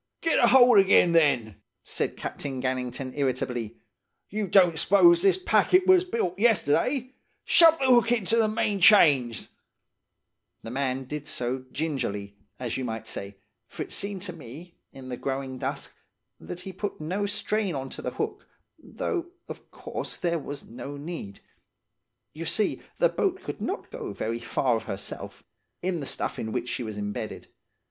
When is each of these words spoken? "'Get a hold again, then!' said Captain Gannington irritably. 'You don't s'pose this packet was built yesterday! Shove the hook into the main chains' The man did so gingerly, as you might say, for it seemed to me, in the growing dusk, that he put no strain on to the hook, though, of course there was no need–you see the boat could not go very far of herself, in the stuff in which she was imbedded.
"'Get 0.21 0.39
a 0.39 0.47
hold 0.47 0.79
again, 0.79 1.11
then!' 1.11 1.61
said 1.83 2.17
Captain 2.17 2.59
Gannington 2.59 3.15
irritably. 3.15 3.77
'You 4.31 4.47
don't 4.47 4.79
s'pose 4.79 5.21
this 5.21 5.37
packet 5.37 5.85
was 5.85 6.05
built 6.05 6.39
yesterday! 6.39 7.13
Shove 7.45 7.77
the 7.77 7.85
hook 7.85 8.11
into 8.11 8.35
the 8.35 8.47
main 8.47 8.79
chains' 8.79 9.49
The 10.63 10.71
man 10.71 11.03
did 11.03 11.27
so 11.27 11.65
gingerly, 11.71 12.35
as 12.59 12.77
you 12.77 12.83
might 12.83 13.05
say, 13.05 13.37
for 13.67 13.83
it 13.83 13.91
seemed 13.91 14.23
to 14.23 14.33
me, 14.33 14.73
in 14.91 15.09
the 15.09 15.17
growing 15.17 15.59
dusk, 15.59 15.93
that 16.39 16.61
he 16.61 16.73
put 16.73 16.99
no 16.99 17.27
strain 17.27 17.75
on 17.75 17.91
to 17.91 18.01
the 18.01 18.09
hook, 18.09 18.47
though, 18.79 19.27
of 19.47 19.69
course 19.69 20.17
there 20.17 20.39
was 20.39 20.65
no 20.65 20.97
need–you 20.97 22.45
see 22.45 22.81
the 22.97 23.07
boat 23.09 23.43
could 23.43 23.61
not 23.61 23.91
go 23.91 24.13
very 24.13 24.39
far 24.39 24.75
of 24.77 24.83
herself, 24.85 25.43
in 25.83 25.99
the 25.99 26.07
stuff 26.07 26.39
in 26.39 26.51
which 26.51 26.69
she 26.69 26.81
was 26.81 26.97
imbedded. 26.97 27.49